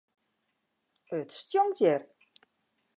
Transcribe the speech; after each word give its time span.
It 1.19 1.29
stjonkt 1.39 1.79
hjir. 1.81 2.01